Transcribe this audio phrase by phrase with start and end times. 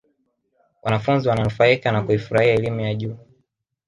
[0.83, 3.17] wanafunzi wananufaika na kuifurahia elimu ya juu